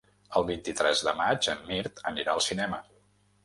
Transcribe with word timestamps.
El 0.39 0.45
vint-i-tres 0.47 1.03
de 1.09 1.13
maig 1.21 1.51
en 1.55 1.63
Mirt 1.69 2.05
anirà 2.15 2.37
al 2.39 2.45
cinema. 2.51 2.85